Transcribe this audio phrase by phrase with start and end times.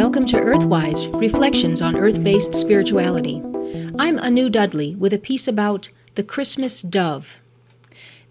[0.00, 3.42] to Earthwise Reflections on Earth Based Spirituality.
[3.98, 7.38] I'm Anu Dudley with a piece about the Christmas dove.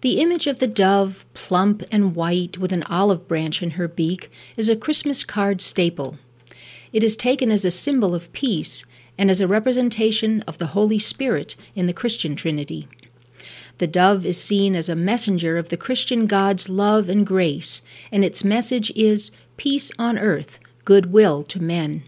[0.00, 4.32] The image of the dove, plump and white with an olive branch in her beak,
[4.56, 6.18] is a Christmas card staple.
[6.92, 8.84] It is taken as a symbol of peace
[9.16, 12.88] and as a representation of the Holy Spirit in the Christian Trinity.
[13.78, 18.24] The dove is seen as a messenger of the Christian God's love and grace, and
[18.24, 20.58] its message is peace on earth,
[20.90, 22.02] goodwill to men.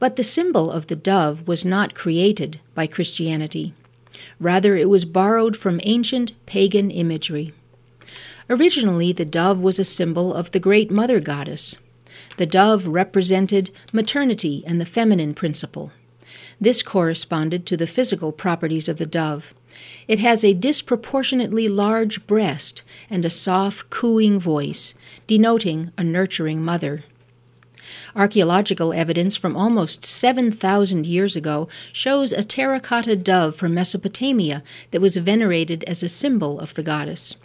[0.00, 3.74] But the symbol of the dove was not created by Christianity.
[4.40, 7.52] Rather, it was borrowed from ancient pagan imagery.
[8.48, 11.76] Originally, the dove was a symbol of the great mother goddess.
[12.38, 15.92] The dove represented maternity and the feminine principle.
[16.60, 19.54] This corresponded to the physical properties of the dove.
[20.08, 24.92] It has a disproportionately large breast and a soft, cooing voice,
[25.28, 27.04] denoting a nurturing mother.
[28.14, 35.16] Archaeological evidence from almost 7,000 years ago shows a terracotta dove from Mesopotamia that was
[35.16, 37.36] venerated as a symbol of the goddess.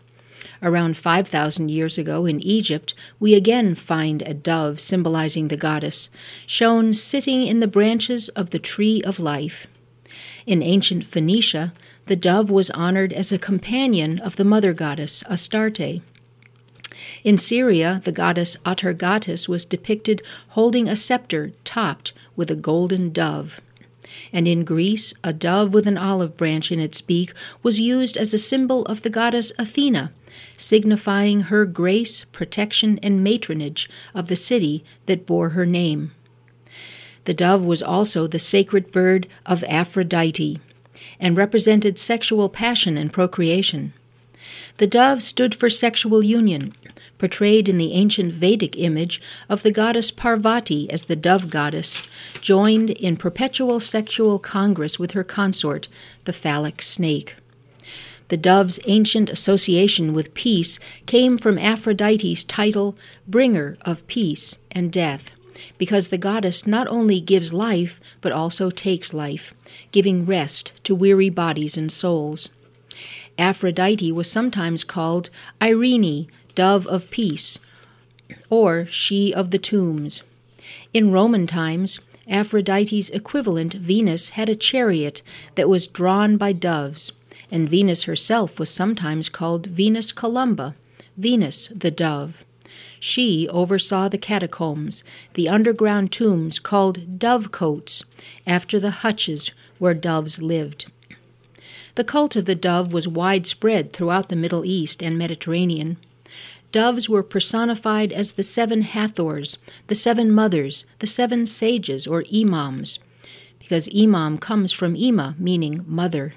[0.61, 6.09] Around 5,000 years ago in Egypt, we again find a dove symbolizing the goddess,
[6.47, 9.67] shown sitting in the branches of the tree of life.
[10.45, 11.73] In ancient Phoenicia,
[12.05, 16.01] the dove was honored as a companion of the mother goddess, Astarte.
[17.23, 23.61] In Syria, the goddess Atargatis was depicted holding a scepter topped with a golden dove.
[24.31, 28.33] And in Greece, a dove with an olive branch in its beak was used as
[28.33, 30.11] a symbol of the goddess Athena,
[30.57, 36.11] signifying her grace, protection, and matronage of the city that bore her name.
[37.25, 40.59] The dove was also the sacred bird of Aphrodite
[41.19, 43.93] and represented sexual passion and procreation.
[44.77, 46.73] The dove stood for sexual union,
[47.17, 52.03] portrayed in the ancient Vedic image of the goddess Parvati as the dove goddess,
[52.41, 55.87] joined in perpetual sexual congress with her consort,
[56.25, 57.35] the phallic snake.
[58.27, 62.97] The dove's ancient association with peace came from Aphrodite's title,
[63.27, 65.35] Bringer of Peace and Death,
[65.77, 69.53] because the goddess not only gives life, but also takes life,
[69.91, 72.49] giving rest to weary bodies and souls.
[73.37, 75.29] Aphrodite was sometimes called
[75.61, 77.59] Irene, dove of peace,
[78.49, 80.23] or she of the tombs.
[80.93, 85.21] In Roman times, Aphrodite's equivalent, Venus, had a chariot
[85.55, 87.11] that was drawn by doves,
[87.51, 90.75] and Venus herself was sometimes called Venus Columba,
[91.17, 92.43] Venus the dove.
[92.99, 95.03] She oversaw the catacombs,
[95.33, 98.03] the underground tombs called dovecotes,
[98.47, 100.91] after the hutches where doves lived.
[101.95, 105.97] The cult of the dove was widespread throughout the Middle East and Mediterranean.
[106.73, 109.57] Doves were personified as the seven Hathors,
[109.87, 112.99] the seven mothers, the seven sages, or imams,
[113.59, 116.33] because imam comes from ima, meaning mother,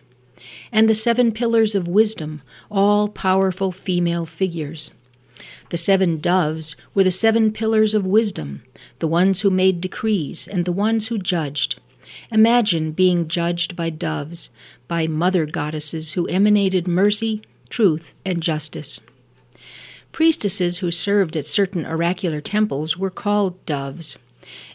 [0.70, 4.92] and the seven pillars of wisdom, all powerful female figures.
[5.70, 8.62] The seven doves were the seven pillars of wisdom,
[9.00, 11.80] the ones who made decrees and the ones who judged.
[12.30, 14.50] Imagine being judged by doves,
[14.86, 19.00] by mother goddesses who emanated mercy, truth, and justice.
[20.12, 24.16] Priestesses who served at certain oracular temples were called doves.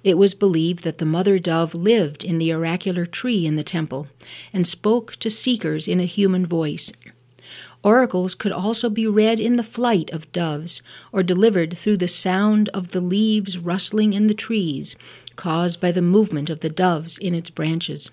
[0.04, 4.08] It was believed that the mother dove lived in the oracular tree in the temple
[4.54, 6.92] and spoke to seekers in a human voice.
[7.84, 12.70] Oracles could also be read in the flight of doves, or delivered through the sound
[12.70, 14.96] of the leaves rustling in the trees,
[15.36, 18.10] caused by the movement of the doves in its branches.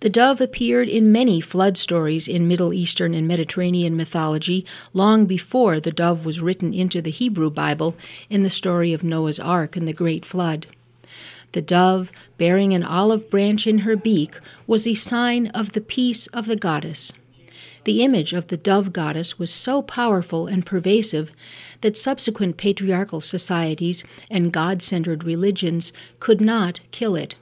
[0.00, 4.64] The dove appeared in many flood stories in Middle Eastern and Mediterranean mythology
[4.94, 7.94] long before the dove was written into the Hebrew Bible
[8.30, 10.66] in the story of Noah's Ark and the Great Flood.
[11.52, 16.28] The dove, bearing an olive branch in her beak, was a sign of the peace
[16.28, 17.12] of the goddess.
[17.84, 21.32] The image of the dove goddess was so powerful and pervasive
[21.80, 27.36] that subsequent patriarchal societies and God centered religions could not kill it.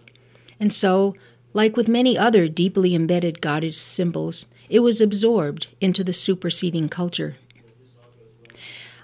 [0.60, 1.14] And so
[1.54, 7.36] like with many other deeply embedded goddess symbols, it was absorbed into the superseding culture.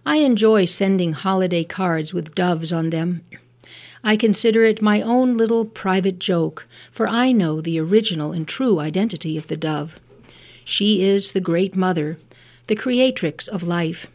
[0.06, 3.22] I enjoy sending holiday cards with doves on them.
[4.02, 8.78] I consider it my own little private joke, for I know the original and true
[8.78, 9.98] identity of the dove.
[10.64, 12.18] She is the Great Mother,
[12.66, 14.06] the creatrix of life,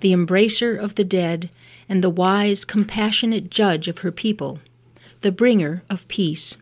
[0.00, 1.50] the embracer of the dead,
[1.88, 4.58] and the wise, compassionate judge of her people,
[5.20, 6.56] the bringer of peace.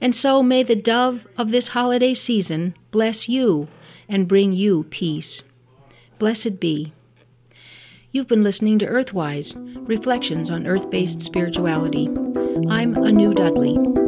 [0.00, 3.68] And so may the dove of this holiday season bless you
[4.08, 5.42] and bring you peace.
[6.18, 6.92] Blessed be.
[8.12, 9.54] You've been listening to Earthwise
[9.86, 12.06] Reflections on Earth Based Spirituality.
[12.68, 14.05] I'm Anu Dudley.